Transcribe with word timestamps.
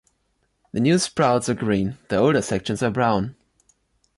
The 0.71 0.79
new 0.79 0.97
sprouts 0.97 1.47
are 1.47 1.53
green, 1.53 1.99
the 2.09 2.15
older 2.17 2.41
sections 2.41 2.81
are 2.81 2.89
brown. 2.89 3.35